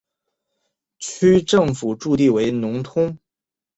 [0.97, 3.19] 区政府驻地为农通。